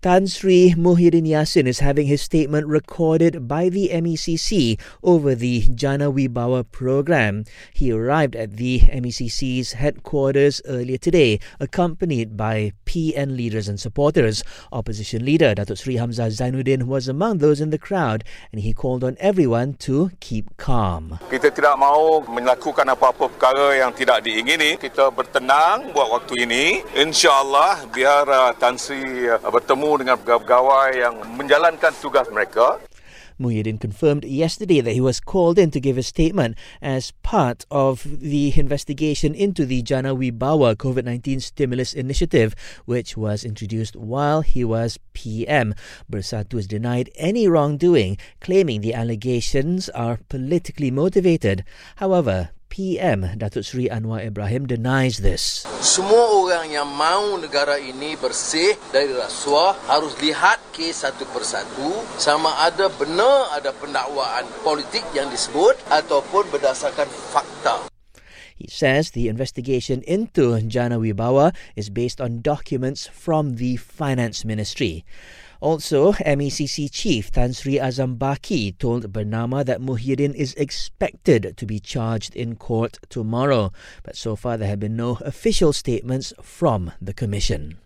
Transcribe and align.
Tan 0.00 0.26
Sri 0.26 0.72
Muhyiddin 0.72 1.28
Yassin 1.28 1.66
is 1.68 1.80
having 1.80 2.06
his 2.06 2.22
statement 2.22 2.66
recorded 2.66 3.46
by 3.46 3.68
the 3.68 3.90
MACC 3.92 4.80
over 5.04 5.34
the 5.34 5.60
Jana 5.74 6.10
Wibawa 6.10 6.64
program. 6.72 7.44
He 7.74 7.92
arrived 7.92 8.34
at 8.34 8.56
the 8.56 8.80
MACC's 8.88 9.74
headquarters 9.74 10.62
earlier 10.64 10.96
today, 10.96 11.38
accompanied 11.60 12.34
by 12.34 12.72
PN 12.86 13.36
leaders 13.36 13.68
and 13.68 13.78
supporters. 13.78 14.42
Opposition 14.72 15.22
leader 15.22 15.54
Datuk 15.54 15.76
Sri 15.76 15.96
Hamzah 15.96 16.32
Zainudin 16.32 16.84
was 16.84 17.06
among 17.06 17.44
those 17.44 17.60
in 17.60 17.68
the 17.68 17.76
crowd 17.76 18.24
and 18.52 18.62
he 18.62 18.72
called 18.72 19.04
on 19.04 19.20
everyone 19.20 19.74
to 19.84 20.08
keep 20.18 20.56
calm. 20.56 21.20
Kita 21.28 21.52
tidak 21.52 21.76
mahu 21.76 22.24
melakukan 22.24 22.88
apa-apa 22.88 23.28
perkara 23.28 23.76
yang 23.76 23.92
tidak 23.92 24.24
diingini. 24.24 24.80
Kita 24.80 25.12
bertenang 25.12 25.92
buat 25.92 26.08
waktu 26.08 26.48
ini. 26.48 26.80
InsyaAllah 26.96 27.92
biar 27.92 28.24
uh, 28.24 28.56
Tan 28.56 28.80
Sri 28.80 29.28
uh, 29.28 29.36
bertemu 29.44 29.89
dengan 29.98 30.20
pegawai 30.20 30.94
yang 30.94 31.14
menjalankan 31.34 31.90
tugas 31.98 32.30
mereka. 32.30 32.78
Muhyiddin 33.40 33.80
confirmed 33.80 34.24
yesterday 34.24 34.82
that 34.82 34.92
he 34.92 35.00
was 35.00 35.18
called 35.18 35.58
in 35.58 35.70
to 35.70 35.80
give 35.80 35.96
a 35.96 36.02
statement 36.02 36.58
as 36.82 37.12
part 37.22 37.64
of 37.70 38.04
the 38.04 38.52
investigation 38.54 39.34
into 39.34 39.64
the 39.64 39.80
Jana 39.80 40.14
Wibawa 40.14 40.76
COVID 40.76 41.04
19 41.04 41.40
stimulus 41.40 41.94
initiative, 41.94 42.54
which 42.84 43.16
was 43.16 43.42
introduced 43.42 43.96
while 43.96 44.42
he 44.42 44.62
was 44.62 44.98
PM. 45.14 45.74
Bersatu 46.12 46.56
has 46.56 46.66
denied 46.66 47.08
any 47.16 47.48
wrongdoing, 47.48 48.18
claiming 48.40 48.82
the 48.82 48.92
allegations 48.92 49.88
are 49.88 50.20
politically 50.28 50.90
motivated. 50.90 51.64
However, 51.96 52.50
PM 52.80 53.36
Datuk 53.36 53.60
Sri 53.60 53.92
Anwar 53.92 54.24
Ibrahim 54.24 54.64
denies 54.64 55.20
this. 55.20 55.68
Semua 55.84 56.32
orang 56.32 56.72
yang 56.72 56.88
mahu 56.88 57.36
negara 57.36 57.76
ini 57.76 58.16
bersih 58.16 58.72
dari 58.88 59.12
rasuah 59.12 59.76
harus 59.84 60.16
lihat 60.24 60.56
kes 60.72 61.04
satu 61.04 61.28
persatu 61.28 61.92
sama 62.16 62.48
ada 62.64 62.88
benar 62.88 63.52
ada 63.52 63.76
pendakwaan 63.76 64.48
politik 64.64 65.04
yang 65.12 65.28
disebut 65.28 65.76
ataupun 65.92 66.48
berdasarkan 66.48 67.04
fakta. 67.04 67.89
He 68.60 68.66
says 68.68 69.12
the 69.12 69.28
investigation 69.28 70.02
into 70.02 70.60
Jana 70.60 70.98
Wibawa 70.98 71.56
is 71.76 71.88
based 71.88 72.20
on 72.20 72.42
documents 72.42 73.06
from 73.06 73.54
the 73.56 73.76
Finance 73.76 74.44
Ministry. 74.44 75.02
Also, 75.60 76.12
MACC 76.12 76.90
Chief 76.92 77.30
Tan 77.30 77.54
Sri 77.54 77.78
Azam 77.78 78.18
told 78.78 79.10
Bernama 79.14 79.64
that 79.64 79.80
Muhyiddin 79.80 80.34
is 80.34 80.52
expected 80.54 81.54
to 81.56 81.64
be 81.64 81.80
charged 81.80 82.36
in 82.36 82.54
court 82.56 82.98
tomorrow. 83.08 83.72
But 84.02 84.16
so 84.16 84.36
far, 84.36 84.58
there 84.58 84.68
have 84.68 84.80
been 84.80 84.96
no 84.96 85.16
official 85.22 85.72
statements 85.72 86.34
from 86.42 86.92
the 87.00 87.14
Commission. 87.14 87.78